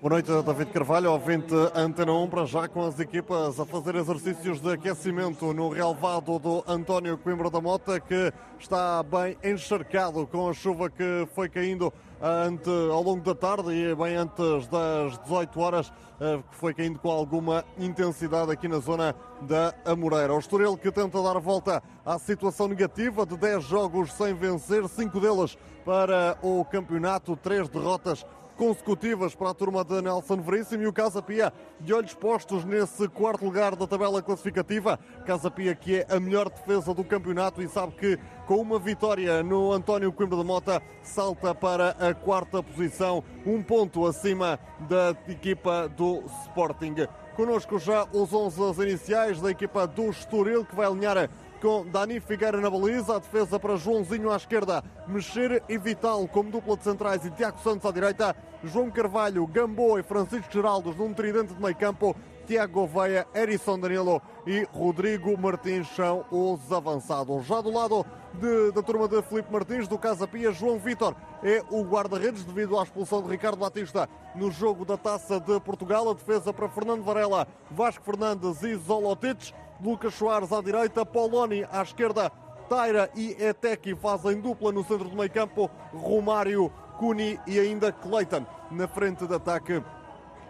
Boa 0.00 0.14
noite, 0.14 0.28
David 0.28 0.72
Carvalho, 0.72 1.12
ouvinte 1.12 1.54
Antena 1.74 2.14
1, 2.14 2.30
para 2.30 2.46
já 2.46 2.66
com 2.66 2.86
as 2.86 2.98
equipas 2.98 3.60
a 3.60 3.66
fazer 3.66 3.96
exercícios 3.96 4.58
de 4.58 4.72
aquecimento 4.72 5.52
no 5.52 5.68
relevado 5.68 6.38
do 6.38 6.64
António 6.66 7.18
Coimbra 7.18 7.50
da 7.50 7.60
Mota, 7.60 8.00
que 8.00 8.32
está 8.58 9.02
bem 9.02 9.36
encharcado 9.44 10.26
com 10.26 10.48
a 10.48 10.54
chuva 10.54 10.88
que 10.88 11.28
foi 11.34 11.50
caindo 11.50 11.92
ante, 12.18 12.70
ao 12.90 13.02
longo 13.02 13.22
da 13.22 13.34
tarde 13.34 13.74
e 13.74 13.94
bem 13.94 14.16
antes 14.16 14.66
das 14.68 15.18
18 15.18 15.60
horas, 15.60 15.92
eh, 16.18 16.42
que 16.50 16.56
foi 16.56 16.72
caindo 16.72 16.98
com 16.98 17.10
alguma 17.10 17.62
intensidade 17.78 18.50
aqui 18.50 18.68
na 18.68 18.78
zona 18.78 19.14
da 19.42 19.74
Amoreira. 19.84 20.32
O 20.32 20.38
Estoril 20.38 20.78
que 20.78 20.90
tenta 20.90 21.22
dar 21.22 21.38
volta 21.38 21.82
à 22.06 22.18
situação 22.18 22.68
negativa 22.68 23.26
de 23.26 23.36
10 23.36 23.64
jogos 23.64 24.14
sem 24.14 24.32
vencer, 24.32 24.88
5 24.88 25.20
deles 25.20 25.58
para 25.84 26.38
o 26.42 26.64
campeonato, 26.64 27.36
3 27.36 27.68
derrotas 27.68 28.24
consecutivas 28.60 29.34
para 29.34 29.48
a 29.48 29.54
turma 29.54 29.82
de 29.82 30.02
Nelson 30.02 30.36
Veríssimo 30.36 30.82
e 30.82 30.86
o 30.86 30.92
Casa 30.92 31.22
Pia 31.22 31.50
de 31.80 31.94
olhos 31.94 32.12
postos 32.12 32.62
nesse 32.62 33.08
quarto 33.08 33.42
lugar 33.42 33.74
da 33.74 33.86
tabela 33.86 34.20
classificativa. 34.20 34.98
Casa 35.24 35.50
Pia 35.50 35.74
que 35.74 35.96
é 35.96 36.06
a 36.10 36.20
melhor 36.20 36.50
defesa 36.50 36.92
do 36.92 37.02
campeonato 37.02 37.62
e 37.62 37.68
sabe 37.68 37.94
que 37.94 38.18
com 38.46 38.56
uma 38.56 38.78
vitória 38.78 39.42
no 39.42 39.72
António 39.72 40.12
Coimbra 40.12 40.36
da 40.36 40.44
Mota 40.44 40.82
salta 41.02 41.54
para 41.54 41.92
a 41.92 42.12
quarta 42.12 42.62
posição, 42.62 43.24
um 43.46 43.62
ponto 43.62 44.06
acima 44.06 44.60
da 44.80 45.16
equipa 45.26 45.88
do 45.88 46.22
Sporting. 46.42 46.96
Conosco 47.34 47.78
já 47.78 48.06
os 48.12 48.30
11 48.30 48.82
iniciais 48.82 49.40
da 49.40 49.50
equipa 49.50 49.86
do 49.86 50.10
Estoril 50.10 50.66
que 50.66 50.76
vai 50.76 50.84
alinhar 50.84 51.30
com 51.60 51.86
Dani 51.86 52.20
Figueira 52.20 52.58
na 52.60 52.70
baliza, 52.70 53.16
a 53.16 53.18
defesa 53.18 53.60
para 53.60 53.76
Joãozinho 53.76 54.30
à 54.30 54.36
esquerda, 54.36 54.82
Mexer 55.06 55.62
e 55.68 55.76
Vital 55.76 56.26
como 56.28 56.50
dupla 56.50 56.76
de 56.76 56.84
centrais 56.84 57.24
e 57.24 57.30
Tiago 57.30 57.58
Santos 57.60 57.84
à 57.84 57.92
direita, 57.92 58.34
João 58.64 58.90
Carvalho, 58.90 59.46
Gamboa 59.46 60.00
e 60.00 60.02
Francisco 60.02 60.50
Geraldos 60.50 60.96
num 60.96 61.12
tridente 61.12 61.52
de 61.52 61.62
meio 61.62 61.76
campo, 61.76 62.16
Tiago 62.46 62.72
Gouveia, 62.72 63.26
Erison 63.34 63.78
Danilo 63.78 64.22
e 64.46 64.66
Rodrigo 64.72 65.38
Martins 65.38 65.86
são 65.94 66.24
os 66.30 66.72
avançados. 66.72 67.46
Já 67.46 67.60
do 67.60 67.70
lado 67.70 68.04
de, 68.34 68.72
da 68.72 68.82
turma 68.82 69.06
de 69.06 69.20
Felipe 69.22 69.52
Martins, 69.52 69.86
do 69.86 69.98
Casa 69.98 70.26
Pia, 70.26 70.52
João 70.52 70.78
Vitor 70.78 71.14
é 71.42 71.62
o 71.70 71.82
guarda-redes 71.82 72.44
devido 72.44 72.78
à 72.78 72.82
expulsão 72.82 73.22
de 73.22 73.28
Ricardo 73.28 73.58
Batista 73.58 74.08
no 74.34 74.50
jogo 74.50 74.84
da 74.84 74.96
Taça 74.96 75.38
de 75.38 75.60
Portugal. 75.60 76.10
A 76.10 76.14
defesa 76.14 76.52
para 76.52 76.68
Fernando 76.68 77.02
Varela, 77.02 77.46
Vasco 77.70 78.04
Fernandes 78.04 78.62
e 78.62 78.74
Zolotic. 78.76 79.52
Lucas 79.82 80.14
Soares 80.14 80.52
à 80.52 80.60
direita, 80.60 81.04
Poloni 81.06 81.64
à 81.70 81.82
esquerda, 81.82 82.30
Taira 82.68 83.10
e 83.16 83.36
Eteki 83.42 83.94
fazem 83.96 84.40
dupla 84.40 84.70
no 84.70 84.84
centro 84.84 85.08
do 85.08 85.16
meio 85.16 85.30
campo, 85.30 85.70
Romário, 85.94 86.70
Cuni 86.98 87.40
e 87.46 87.58
ainda 87.58 87.90
Cleiton 87.90 88.44
na 88.70 88.86
frente 88.86 89.26
de 89.26 89.34
ataque 89.34 89.82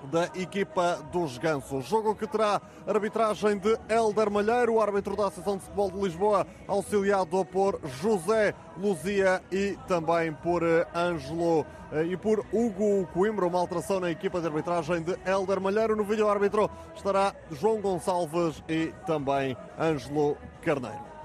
da 0.04 0.24
equipa 0.34 1.02
dos 1.12 1.38
Gansos. 1.38 1.86
Jogo 1.86 2.14
que 2.14 2.26
terá 2.26 2.60
arbitragem 2.86 3.58
de 3.58 3.76
Helder 3.88 4.30
Malheiro, 4.30 4.80
árbitro 4.80 5.16
da 5.16 5.24
Associação 5.26 5.56
de 5.56 5.64
Futebol 5.64 5.90
de 5.90 6.00
Lisboa, 6.00 6.46
auxiliado 6.66 7.44
por 7.44 7.80
José 8.00 8.54
Luzia 8.76 9.42
e 9.50 9.76
também 9.86 10.32
por 10.32 10.62
eh, 10.62 10.86
Ângelo 10.94 11.66
eh, 11.92 12.04
e 12.04 12.16
por 12.16 12.44
Hugo 12.52 13.06
Coimbra, 13.12 13.46
uma 13.46 13.58
alteração 13.58 14.00
na 14.00 14.10
equipa 14.10 14.40
de 14.40 14.46
arbitragem 14.46 15.02
de 15.02 15.16
Helder 15.26 15.60
Malheiro. 15.60 15.96
No 15.96 16.04
vídeo 16.04 16.28
árbitro 16.28 16.70
estará 16.94 17.34
João 17.50 17.80
Gonçalves 17.80 18.62
e 18.68 18.92
também 19.06 19.56
Ângelo 19.78 20.36
Carneiro. 20.62 21.19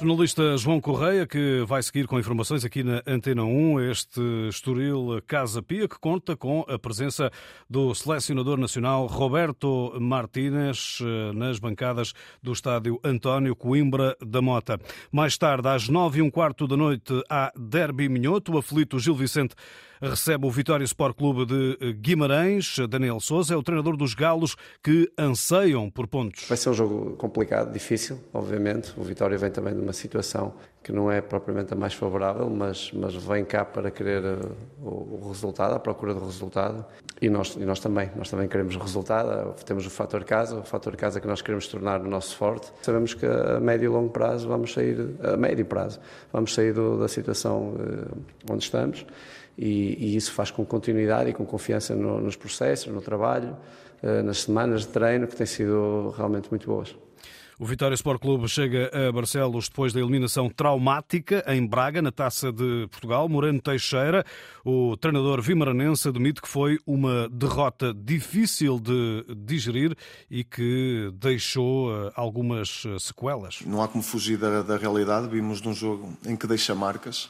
Jornalista 0.00 0.56
João 0.56 0.80
Correia, 0.80 1.26
que 1.26 1.62
vai 1.66 1.82
seguir 1.82 2.06
com 2.06 2.18
informações 2.18 2.64
aqui 2.64 2.82
na 2.82 3.02
Antena 3.06 3.44
1, 3.44 3.80
este 3.90 4.48
Estoril 4.48 5.20
Casa 5.26 5.62
Pia, 5.62 5.86
que 5.86 5.98
conta 5.98 6.34
com 6.34 6.64
a 6.66 6.78
presença 6.78 7.30
do 7.68 7.94
selecionador 7.94 8.56
nacional 8.56 9.04
Roberto 9.04 9.92
Martínez 10.00 11.00
eh, 11.02 11.34
nas 11.34 11.58
bancadas 11.58 12.14
do 12.42 12.50
estádio 12.50 12.98
António 13.04 13.54
Coimbra 13.54 14.16
da 14.26 14.40
Mota. 14.40 14.80
Mais 15.12 15.36
tarde, 15.36 15.68
às 15.68 15.86
nove 15.86 16.20
e 16.20 16.22
um 16.22 16.30
quarto 16.30 16.66
da 16.66 16.78
noite, 16.78 17.22
há 17.28 17.52
Derby 17.54 18.08
Minhoto, 18.08 18.54
o 18.54 18.58
aflito 18.58 18.98
Gil 18.98 19.14
Vicente 19.14 19.54
recebe 20.00 20.46
o 20.46 20.50
Vitória 20.50 20.84
Sport 20.84 21.16
Clube 21.16 21.46
de 21.46 21.92
Guimarães. 21.94 22.76
Daniel 22.88 23.20
Souza 23.20 23.54
é 23.54 23.56
o 23.56 23.62
treinador 23.62 23.96
dos 23.96 24.14
Galos 24.14 24.56
que 24.82 25.10
anseiam 25.18 25.90
por 25.90 26.06
pontos. 26.06 26.46
Vai 26.48 26.56
ser 26.56 26.70
um 26.70 26.74
jogo 26.74 27.16
complicado, 27.16 27.72
difícil, 27.72 28.18
obviamente. 28.32 28.92
O 28.96 29.02
Vitória 29.02 29.36
vem 29.36 29.50
também 29.50 29.74
de 29.74 29.80
uma 29.80 29.92
situação 29.92 30.54
que 30.82 30.92
não 30.92 31.10
é 31.12 31.20
propriamente 31.20 31.72
a 31.74 31.76
mais 31.76 31.92
favorável, 31.92 32.48
mas, 32.48 32.90
mas 32.92 33.14
vem 33.14 33.44
cá 33.44 33.64
para 33.64 33.90
querer 33.90 34.24
uh, 34.24 34.56
o, 34.82 35.20
o, 35.22 35.28
resultado, 35.28 35.74
a 35.74 35.78
procura 35.78 36.14
do 36.14 36.24
resultado. 36.24 36.84
E 37.20 37.28
nós, 37.28 37.54
e 37.54 37.64
nós 37.66 37.80
também, 37.80 38.10
nós 38.16 38.30
também 38.30 38.48
queremos 38.48 38.76
o 38.76 38.78
resultado. 38.78 39.54
Temos 39.64 39.86
o 39.86 39.90
fator 39.90 40.24
casa, 40.24 40.58
o 40.58 40.62
fator 40.62 40.96
casa 40.96 41.20
que 41.20 41.26
nós 41.26 41.42
queremos 41.42 41.66
tornar 41.68 42.00
o 42.00 42.08
nosso 42.08 42.34
forte. 42.34 42.72
Sabemos 42.82 43.12
que 43.12 43.26
a 43.26 43.60
médio 43.60 43.86
e 43.86 43.88
longo 43.88 44.10
prazo 44.10 44.48
vamos 44.48 44.72
sair, 44.72 45.16
a 45.22 45.36
médio 45.36 45.66
prazo, 45.66 46.00
vamos 46.32 46.54
sair 46.54 46.72
do, 46.72 46.98
da 46.98 47.08
situação 47.08 47.74
uh, 47.74 48.16
onde 48.50 48.64
estamos 48.64 49.04
e, 49.60 49.96
e, 49.98 50.16
isso 50.16 50.32
faz 50.32 50.50
com 50.50 50.64
continuidade 50.64 51.28
e 51.28 51.32
com 51.34 51.44
confiança 51.44 51.94
no, 51.94 52.18
nos 52.18 52.36
processos, 52.36 52.90
no 52.90 53.02
trabalho, 53.02 53.54
uh, 54.02 54.22
nas 54.22 54.42
semanas 54.42 54.82
de 54.82 54.88
treino 54.88 55.26
que 55.26 55.36
têm 55.36 55.46
sido 55.46 56.14
realmente 56.16 56.48
muito 56.50 56.66
boas. 56.66 56.96
O 57.60 57.66
Vitória 57.66 57.94
Sport 57.94 58.22
Clube 58.22 58.48
chega 58.48 58.90
a 58.90 59.12
Barcelos 59.12 59.68
depois 59.68 59.92
da 59.92 60.00
eliminação 60.00 60.48
traumática 60.48 61.44
em 61.46 61.66
Braga, 61.66 62.00
na 62.00 62.10
Taça 62.10 62.50
de 62.50 62.88
Portugal. 62.90 63.28
Moreno 63.28 63.60
Teixeira, 63.60 64.24
o 64.64 64.96
treinador 64.96 65.42
vimaranense, 65.42 66.08
admite 66.08 66.40
que 66.40 66.48
foi 66.48 66.78
uma 66.86 67.28
derrota 67.28 67.92
difícil 67.92 68.80
de 68.80 69.26
digerir 69.44 69.94
e 70.30 70.42
que 70.42 71.12
deixou 71.12 71.92
eh, 71.92 72.12
algumas 72.16 72.84
eh, 72.86 72.98
sequelas. 72.98 73.60
Não 73.66 73.82
há 73.82 73.88
como 73.88 74.02
fugir 74.02 74.38
da, 74.38 74.62
da 74.62 74.78
realidade. 74.78 75.28
Vimos 75.28 75.60
num 75.60 75.74
jogo 75.74 76.16
em 76.24 76.36
que 76.36 76.46
deixa 76.46 76.74
marcas 76.74 77.28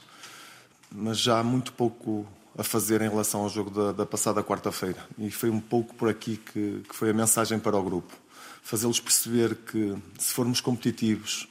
mas 0.92 1.18
já 1.18 1.38
há 1.38 1.44
muito 1.44 1.72
pouco 1.72 2.26
a 2.58 2.64
fazer 2.64 3.00
em 3.00 3.08
relação 3.08 3.42
ao 3.42 3.48
jogo 3.48 3.70
da, 3.70 3.92
da 3.92 4.06
passada 4.06 4.42
quarta-feira. 4.42 4.98
E 5.18 5.30
foi 5.30 5.50
um 5.50 5.60
pouco 5.60 5.94
por 5.94 6.08
aqui 6.08 6.36
que, 6.36 6.82
que 6.88 6.94
foi 6.94 7.10
a 7.10 7.14
mensagem 7.14 7.58
para 7.58 7.76
o 7.76 7.82
grupo. 7.82 8.12
Fazê-los 8.62 9.00
perceber 9.00 9.56
que, 9.56 9.96
se 10.18 10.32
formos 10.32 10.60
competitivos, 10.60 11.48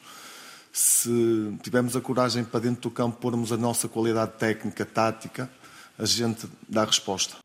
se 0.72 1.58
tivermos 1.64 1.96
a 1.96 2.02
coragem 2.02 2.44
para 2.44 2.62
dentro 2.62 2.84
do 2.84 2.92
campo 2.92 3.18
pormos 3.18 3.52
a 3.52 3.58
nossa 3.58 3.88
qualidade 3.88 4.34
técnica, 4.38 4.86
tática, 4.86 5.50
a 5.98 6.06
gente 6.06 6.48
dá 6.68 6.86
resposta. 6.86 7.38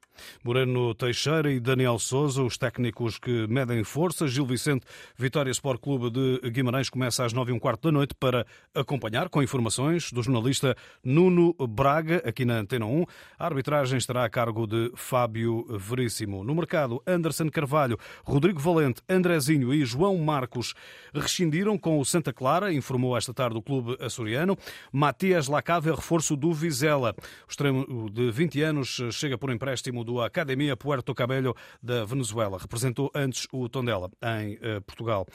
Moreno 0.42 0.94
Teixeira 0.94 1.52
e 1.52 1.60
Daniel 1.60 1.98
Souza, 1.98 2.42
os 2.42 2.56
técnicos 2.56 3.18
que 3.18 3.46
medem 3.46 3.82
forças. 3.84 4.30
Gil 4.30 4.46
Vicente, 4.46 4.86
Vitória 5.16 5.50
Sport 5.50 5.80
Clube 5.80 6.10
de 6.10 6.50
Guimarães, 6.50 6.90
começa 6.90 7.24
às 7.24 7.32
nove 7.32 7.52
e 7.52 7.54
um 7.54 7.58
quarto 7.58 7.82
da 7.82 7.92
noite 7.92 8.14
para 8.14 8.46
acompanhar 8.74 9.28
com 9.28 9.42
informações 9.42 10.12
do 10.12 10.22
jornalista 10.22 10.76
Nuno 11.02 11.54
Braga, 11.68 12.22
aqui 12.24 12.44
na 12.44 12.54
Antena 12.54 12.86
1. 12.86 13.04
A 13.38 13.46
arbitragem 13.46 13.98
estará 13.98 14.24
a 14.24 14.30
cargo 14.30 14.66
de 14.66 14.90
Fábio 14.94 15.66
Veríssimo. 15.78 16.44
No 16.44 16.54
mercado, 16.54 17.02
Anderson 17.06 17.48
Carvalho, 17.50 17.98
Rodrigo 18.24 18.60
Valente, 18.60 19.02
Andrezinho 19.08 19.72
e 19.72 19.84
João 19.84 20.16
Marcos 20.18 20.74
rescindiram 21.14 21.78
com 21.78 21.98
o 21.98 22.04
Santa 22.04 22.32
Clara, 22.32 22.72
informou 22.72 23.16
esta 23.16 23.32
tarde 23.32 23.56
o 23.56 23.62
clube 23.62 23.96
açoriano. 24.00 24.56
Matias 24.92 25.48
Lacave, 25.48 25.90
reforço 25.90 26.36
do 26.36 26.52
Vizela. 26.52 27.14
O 27.46 27.50
extremo 27.50 28.10
de 28.10 28.30
20 28.30 28.62
anos 28.62 29.00
chega 29.12 29.38
por 29.38 29.50
empréstimo 29.50 30.04
do 30.04 30.13
Academia 30.20 30.76
Puerto 30.76 31.14
Cabello 31.14 31.54
da 31.82 32.04
Venezuela. 32.04 32.58
Representou 32.58 33.10
antes 33.14 33.46
o 33.52 33.68
Tondela 33.68 34.10
em 34.40 34.58
eh, 34.60 34.80
Portugal. 34.80 35.26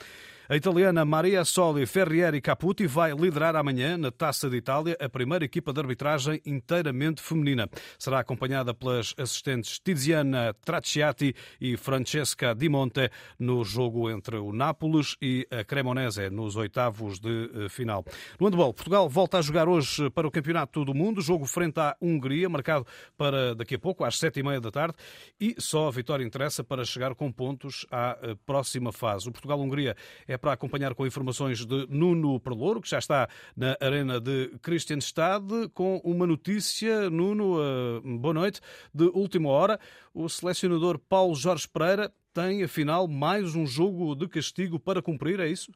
A 0.50 0.56
italiana 0.56 1.04
Maria 1.04 1.44
Soli 1.44 1.86
Ferrieri 1.86 2.40
Caputi 2.40 2.84
vai 2.84 3.12
liderar 3.12 3.54
amanhã, 3.54 3.96
na 3.96 4.10
Taça 4.10 4.50
de 4.50 4.56
Itália, 4.56 4.96
a 4.98 5.08
primeira 5.08 5.44
equipa 5.44 5.72
de 5.72 5.78
arbitragem 5.78 6.42
inteiramente 6.44 7.22
feminina. 7.22 7.68
Será 7.96 8.18
acompanhada 8.18 8.74
pelas 8.74 9.14
assistentes 9.16 9.78
Tiziana 9.78 10.52
Tracciati 10.54 11.32
e 11.60 11.76
Francesca 11.76 12.52
Di 12.52 12.68
Monte 12.68 13.12
no 13.38 13.62
jogo 13.64 14.10
entre 14.10 14.38
o 14.38 14.52
Nápoles 14.52 15.16
e 15.22 15.46
a 15.52 15.62
Cremonese, 15.62 16.28
nos 16.30 16.56
oitavos 16.56 17.20
de 17.20 17.48
eh, 17.54 17.68
final. 17.68 18.04
No 18.40 18.48
handball, 18.48 18.74
Portugal 18.74 19.08
volta 19.08 19.38
a 19.38 19.42
jogar 19.42 19.68
hoje 19.68 20.10
para 20.10 20.26
o 20.26 20.32
Campeonato 20.32 20.84
do 20.84 20.92
Mundo, 20.92 21.20
jogo 21.20 21.46
frente 21.46 21.78
à 21.78 21.96
Hungria, 22.02 22.48
marcado 22.48 22.84
para 23.16 23.54
daqui 23.54 23.76
a 23.76 23.78
pouco, 23.78 24.02
às 24.02 24.18
sete 24.18 24.40
e 24.40 24.42
meia 24.42 24.60
da 24.60 24.72
tarde, 24.72 24.96
e 25.40 25.54
só 25.58 25.86
a 25.86 25.92
vitória 25.92 26.24
interessa 26.24 26.64
para 26.64 26.84
chegar 26.84 27.14
com 27.14 27.30
pontos 27.30 27.86
à 27.88 28.18
eh, 28.20 28.34
próxima 28.44 28.90
fase. 28.90 29.28
O 29.28 29.32
Portugal-Hungria 29.32 29.94
é 30.26 30.39
para 30.40 30.52
acompanhar 30.52 30.94
com 30.94 31.06
informações 31.06 31.64
de 31.64 31.86
Nuno 31.88 32.40
Perlouro, 32.40 32.80
que 32.80 32.88
já 32.88 32.98
está 32.98 33.28
na 33.56 33.76
arena 33.80 34.20
de 34.20 34.48
Christianstad, 34.62 35.44
com 35.74 36.00
uma 36.02 36.26
notícia, 36.26 37.10
Nuno, 37.10 37.58
eh, 37.60 38.00
boa 38.18 38.34
noite, 38.34 38.60
de 38.92 39.04
última 39.04 39.50
hora. 39.50 39.78
O 40.14 40.28
selecionador 40.28 40.98
Paulo 40.98 41.34
Jorge 41.34 41.68
Pereira 41.68 42.12
tem, 42.32 42.62
afinal, 42.62 43.06
mais 43.06 43.54
um 43.54 43.66
jogo 43.66 44.14
de 44.14 44.28
castigo 44.28 44.78
para 44.78 45.02
cumprir, 45.02 45.40
é 45.40 45.48
isso? 45.48 45.70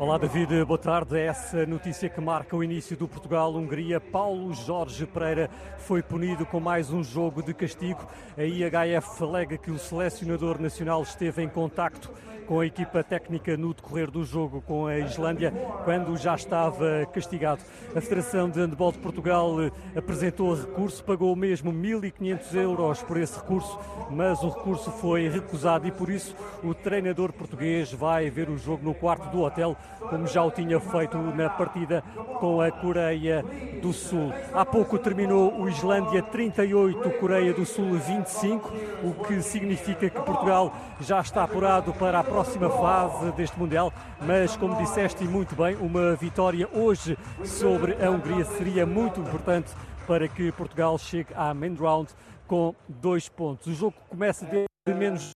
Olá 0.00 0.16
David, 0.16 0.64
boa 0.64 0.78
tarde. 0.78 1.18
É 1.18 1.26
essa 1.26 1.66
notícia 1.66 2.08
que 2.08 2.22
marca 2.22 2.56
o 2.56 2.64
início 2.64 2.96
do 2.96 3.06
Portugal-Hungria. 3.06 4.00
Paulo 4.00 4.54
Jorge 4.54 5.04
Pereira 5.04 5.50
foi 5.76 6.02
punido 6.02 6.46
com 6.46 6.58
mais 6.58 6.90
um 6.90 7.04
jogo 7.04 7.42
de 7.42 7.52
castigo. 7.52 8.08
A 8.34 8.42
IHF 8.42 9.22
alega 9.22 9.58
que 9.58 9.70
o 9.70 9.78
selecionador 9.78 10.58
nacional 10.58 11.02
esteve 11.02 11.42
em 11.42 11.50
contacto 11.50 12.10
com 12.50 12.58
a 12.58 12.66
equipa 12.66 13.04
técnica 13.04 13.56
no 13.56 13.72
decorrer 13.72 14.10
do 14.10 14.24
jogo 14.24 14.60
com 14.60 14.88
a 14.88 14.98
Islândia, 14.98 15.52
quando 15.84 16.16
já 16.16 16.34
estava 16.34 17.06
castigado. 17.12 17.62
A 17.94 18.00
Federação 18.00 18.50
de 18.50 18.58
Handebol 18.58 18.90
de 18.90 18.98
Portugal 18.98 19.54
apresentou 19.94 20.56
recurso, 20.56 21.04
pagou 21.04 21.36
mesmo 21.36 21.72
1.500 21.72 22.54
euros 22.54 23.02
por 23.04 23.18
esse 23.18 23.38
recurso, 23.38 23.78
mas 24.10 24.42
o 24.42 24.48
recurso 24.48 24.90
foi 24.90 25.28
recusado 25.28 25.86
e 25.86 25.92
por 25.92 26.10
isso 26.10 26.34
o 26.64 26.74
treinador 26.74 27.32
português 27.32 27.92
vai 27.92 28.28
ver 28.30 28.50
o 28.50 28.58
jogo 28.58 28.84
no 28.84 28.94
quarto 28.94 29.30
do 29.30 29.42
hotel, 29.42 29.76
como 29.98 30.26
já 30.26 30.42
o 30.42 30.50
tinha 30.50 30.78
feito 30.80 31.16
na 31.18 31.48
partida 31.48 32.02
com 32.38 32.60
a 32.60 32.70
Coreia 32.70 33.44
do 33.80 33.92
Sul. 33.92 34.32
Há 34.52 34.64
pouco 34.64 34.98
terminou 34.98 35.52
o 35.60 35.68
Islândia 35.68 36.22
38, 36.22 37.10
Coreia 37.18 37.52
do 37.52 37.64
Sul 37.64 37.98
25, 37.98 38.72
o 39.04 39.24
que 39.24 39.42
significa 39.42 40.08
que 40.08 40.20
Portugal 40.22 40.72
já 41.00 41.20
está 41.20 41.44
apurado 41.44 41.92
para 41.94 42.20
a 42.20 42.24
próxima 42.24 42.70
fase 42.70 43.32
deste 43.32 43.58
Mundial, 43.58 43.92
mas 44.20 44.56
como 44.56 44.76
disseste 44.76 45.24
muito 45.24 45.54
bem, 45.54 45.76
uma 45.76 46.14
vitória 46.14 46.68
hoje 46.72 47.18
sobre 47.44 47.96
a 48.02 48.10
Hungria 48.10 48.44
seria 48.44 48.86
muito 48.86 49.20
importante 49.20 49.70
para 50.06 50.26
que 50.28 50.50
Portugal 50.52 50.98
chegue 50.98 51.32
à 51.34 51.54
main 51.54 51.74
round 51.74 52.10
com 52.46 52.74
dois 52.88 53.28
pontos. 53.28 53.66
O 53.68 53.74
jogo 53.74 53.94
começa 54.08 54.44
de 54.44 54.66
menos 54.92 55.30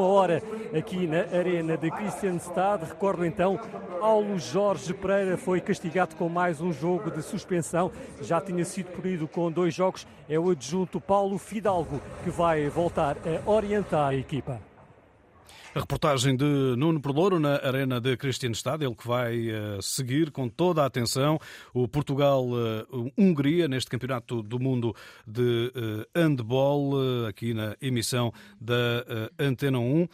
uma 0.00 0.08
hora 0.08 0.42
aqui 0.76 1.06
na 1.06 1.18
Arena 1.36 1.76
de 1.76 1.90
Christianstad. 1.90 2.82
Recordo 2.84 3.24
então, 3.26 3.60
Paulo 4.00 4.38
Jorge 4.38 4.94
Pereira 4.94 5.36
foi 5.36 5.60
castigado 5.60 6.16
com 6.16 6.26
mais 6.26 6.58
um 6.58 6.72
jogo 6.72 7.10
de 7.10 7.22
suspensão. 7.22 7.92
Já 8.22 8.40
tinha 8.40 8.64
sido 8.64 8.90
punido 8.92 9.28
com 9.28 9.52
dois 9.52 9.74
jogos. 9.74 10.06
É 10.26 10.38
o 10.38 10.48
adjunto 10.48 11.00
Paulo 11.00 11.36
Fidalgo 11.36 12.00
que 12.24 12.30
vai 12.30 12.68
voltar 12.70 13.16
a 13.26 13.50
orientar 13.50 14.08
a 14.08 14.14
equipa. 14.14 14.69
A 15.72 15.78
reportagem 15.78 16.34
de 16.34 16.74
Nuno 16.76 17.00
Perlouro 17.00 17.38
na 17.38 17.54
Arena 17.54 18.00
de 18.00 18.16
Cristianstad, 18.16 18.82
ele 18.82 18.92
que 18.92 19.06
vai 19.06 19.50
uh, 19.50 19.80
seguir 19.80 20.32
com 20.32 20.48
toda 20.48 20.82
a 20.82 20.86
atenção 20.86 21.38
o 21.72 21.86
Portugal-Hungria 21.86 23.66
uh, 23.66 23.68
neste 23.68 23.88
Campeonato 23.88 24.42
do 24.42 24.58
Mundo 24.58 24.92
de 25.24 25.72
uh, 25.72 26.04
Handball, 26.12 27.26
aqui 27.28 27.54
na 27.54 27.76
emissão 27.80 28.32
da 28.60 29.04
Antena 29.38 29.78
1, 29.78 30.08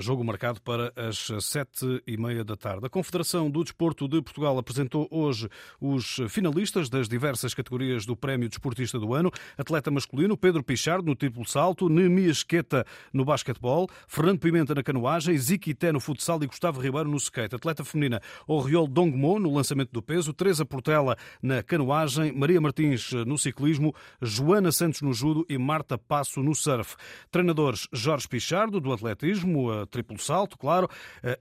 jogo 0.00 0.24
marcado 0.24 0.60
para 0.60 0.92
as 0.96 1.30
sete 1.44 2.02
e 2.04 2.16
meia 2.16 2.42
da 2.42 2.56
tarde. 2.56 2.84
A 2.86 2.88
Confederação 2.88 3.48
do 3.48 3.62
Desporto 3.62 4.08
de 4.08 4.20
Portugal 4.20 4.58
apresentou 4.58 5.06
hoje 5.12 5.48
os 5.80 6.20
finalistas 6.28 6.88
das 6.88 7.08
diversas 7.08 7.54
categorias 7.54 8.04
do 8.04 8.16
Prémio 8.16 8.48
Desportista 8.48 8.98
do 8.98 9.14
Ano. 9.14 9.30
Atleta 9.56 9.92
masculino, 9.92 10.36
Pedro 10.36 10.62
Pichardo 10.62 11.06
no 11.06 11.14
triplo 11.14 11.46
salto, 11.46 11.88
Nemias 11.88 12.42
Queta 12.42 12.84
no 13.12 13.24
basquetebol, 13.24 13.88
Fernando 14.08 14.40
Pimenta 14.40 14.74
na 14.74 14.82
canoagem, 14.88 15.36
Ziquité 15.36 15.92
no 15.92 16.00
futsal 16.00 16.42
e 16.42 16.46
Gustavo 16.46 16.80
Ribeiro 16.80 17.10
no 17.10 17.18
skate. 17.18 17.54
Atleta 17.54 17.84
feminina, 17.84 18.22
Oriol 18.46 18.86
Dongmo 18.86 19.38
no 19.38 19.52
lançamento 19.52 19.90
do 19.92 20.00
peso, 20.00 20.32
Teresa 20.32 20.64
Portela 20.64 21.14
na 21.42 21.62
canoagem, 21.62 22.32
Maria 22.32 22.58
Martins 22.58 23.12
no 23.26 23.36
ciclismo, 23.36 23.94
Joana 24.22 24.72
Santos 24.72 25.02
no 25.02 25.12
judo 25.12 25.44
e 25.46 25.58
Marta 25.58 25.98
Passo 25.98 26.42
no 26.42 26.54
surf. 26.54 26.96
Treinadores 27.30 27.86
Jorge 27.92 28.26
Pichardo 28.26 28.80
do 28.80 28.90
atletismo, 28.90 29.86
triplo 29.88 30.18
salto, 30.18 30.56
claro, 30.56 30.88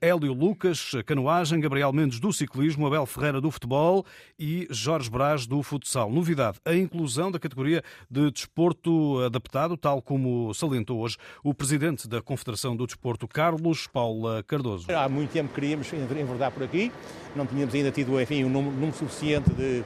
Hélio 0.02 0.34
Lucas, 0.34 0.92
canoagem, 1.06 1.62
Gabriel 1.62 1.94
Mendes 1.94 2.20
do 2.20 2.34
ciclismo, 2.34 2.86
Abel 2.86 3.06
Ferreira 3.06 3.40
do 3.40 3.50
futebol 3.50 4.06
e 4.38 4.68
Jorge 4.70 5.10
Braz 5.10 5.48
do 5.48 5.64
futsal. 5.64 6.12
Novidade, 6.12 6.60
a 6.66 6.76
inclusão 6.76 7.32
da 7.32 7.40
categoria 7.40 7.82
de 8.12 8.30
desporto 8.30 9.22
adaptado, 9.22 9.78
tal 9.78 10.02
como 10.02 10.54
salientou 10.54 11.00
hoje 11.00 11.16
o 11.42 11.54
presidente 11.54 12.10
da 12.10 12.22
Confederação 12.22 12.76
do 12.76 12.86
Desporto, 12.86 13.26
Carlos 13.38 13.86
Paula 13.86 14.44
Cardoso. 14.48 14.88
Há 14.92 15.08
muito 15.08 15.30
tempo 15.30 15.54
queríamos 15.54 15.94
enverdar 15.94 16.50
por 16.50 16.64
aqui, 16.64 16.92
não 17.36 17.46
tínhamos 17.46 17.76
ainda 17.76 17.92
tido 17.92 18.20
enfim, 18.20 18.44
um 18.44 18.50
número, 18.50 18.74
número 18.74 18.98
suficiente 18.98 19.52
de, 19.52 19.84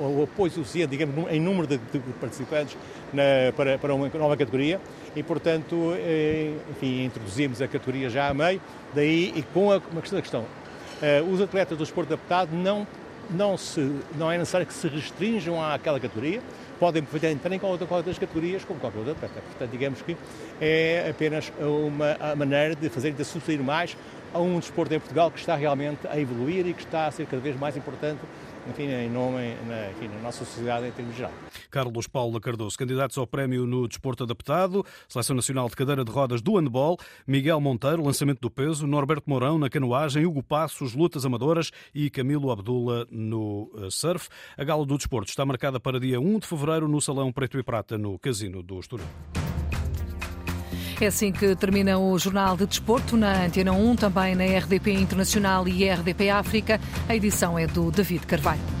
o 0.00 0.24
apoio 0.24 0.50
suficiente, 0.50 0.90
digamos, 0.90 1.30
em 1.30 1.38
número 1.38 1.68
de, 1.68 1.78
de 1.78 2.00
participantes 2.20 2.76
na, 3.12 3.52
para, 3.56 3.78
para 3.78 3.94
uma 3.94 4.08
nova 4.08 4.36
categoria. 4.36 4.80
E, 5.14 5.22
portanto, 5.22 5.94
eh, 5.96 6.52
enfim, 6.72 7.04
introduzimos 7.04 7.62
a 7.62 7.68
categoria 7.68 8.10
já 8.10 8.28
a 8.28 8.34
meio, 8.34 8.60
daí 8.92 9.32
e 9.36 9.42
com 9.54 9.70
a, 9.70 9.80
uma 9.92 10.00
questão, 10.00 10.20
questão 10.20 10.40
uh, 10.40 11.32
os 11.32 11.40
atletas 11.40 11.78
do 11.78 11.84
esporte 11.84 12.12
adaptado 12.12 12.50
não, 12.52 12.84
não, 13.30 13.56
se, 13.56 13.80
não 14.18 14.28
é 14.28 14.36
necessário 14.36 14.66
que 14.66 14.74
se 14.74 14.88
restringam 14.88 15.62
àquela 15.62 16.00
categoria, 16.00 16.42
podem 16.80 17.06
entrar 17.30 17.52
em 17.52 17.60
outras 17.62 18.18
categorias 18.18 18.64
como 18.64 18.80
qualquer 18.80 18.98
outra 18.98 19.12
atleta. 19.12 19.42
Portanto, 19.42 19.70
digamos 19.70 20.00
que 20.00 20.16
é 20.60 21.08
apenas 21.10 21.52
uma 21.60 22.34
maneira 22.34 22.74
de 22.74 22.88
fazer 22.88 23.12
de 23.12 23.20
associar 23.20 23.62
mais 23.62 23.96
a 24.32 24.38
um 24.38 24.58
desporto 24.58 24.94
em 24.94 24.98
Portugal 24.98 25.30
que 25.30 25.38
está 25.38 25.54
realmente 25.54 26.06
a 26.08 26.18
evoluir 26.18 26.66
e 26.66 26.72
que 26.72 26.82
está 26.82 27.06
a 27.06 27.10
ser 27.10 27.26
cada 27.26 27.42
vez 27.42 27.58
mais 27.58 27.76
importante 27.76 28.20
enfim, 28.68 28.84
em 28.84 29.10
nome, 29.10 29.54
na, 29.66 29.90
enfim, 29.90 30.08
na 30.08 30.20
nossa 30.22 30.44
sociedade 30.44 30.86
em 30.86 30.92
termos 30.92 31.16
geral. 31.16 31.32
Carlos 31.70 32.06
Paulo 32.06 32.40
Cardoso, 32.40 32.76
candidatos 32.76 33.16
ao 33.18 33.26
prémio 33.26 33.66
no 33.66 33.88
desporto 33.88 34.24
adaptado, 34.24 34.84
Seleção 35.08 35.36
Nacional 35.36 35.68
de 35.68 35.76
Cadeira 35.76 36.04
de 36.04 36.10
Rodas 36.10 36.42
do 36.42 36.56
Handball, 36.56 36.98
Miguel 37.26 37.60
Monteiro, 37.60 38.04
lançamento 38.04 38.40
do 38.40 38.50
peso, 38.50 38.86
Norberto 38.86 39.28
Mourão 39.28 39.58
na 39.58 39.68
canoagem, 39.68 40.26
Hugo 40.26 40.42
Passos, 40.42 40.94
lutas 40.94 41.24
amadoras 41.24 41.70
e 41.94 42.10
Camilo 42.10 42.50
Abdullah 42.50 43.06
no 43.10 43.70
eh, 43.76 43.88
surf. 43.90 44.28
A 44.56 44.64
gala 44.64 44.84
do 44.84 44.96
desporto 44.96 45.30
está 45.30 45.44
marcada 45.44 45.80
para 45.80 46.00
dia 46.00 46.20
1 46.20 46.38
de 46.40 46.46
fevereiro 46.46 46.88
no 46.88 47.00
Salão 47.00 47.32
Preto 47.32 47.58
e 47.58 47.62
Prata, 47.62 47.96
no 47.96 48.18
Casino 48.18 48.62
do 48.62 48.78
Estoril. 48.78 49.06
É 51.00 51.06
assim 51.06 51.32
que 51.32 51.56
termina 51.56 51.98
o 51.98 52.18
Jornal 52.18 52.58
de 52.58 52.66
Desporto 52.66 53.16
na 53.16 53.46
Antena 53.46 53.72
1, 53.72 53.96
também 53.96 54.34
na 54.34 54.44
RDP 54.44 54.92
Internacional 54.92 55.66
e 55.66 55.88
RDP 55.88 56.28
África. 56.28 56.78
A 57.08 57.16
edição 57.16 57.58
é 57.58 57.66
do 57.66 57.90
David 57.90 58.26
Carvalho. 58.26 58.79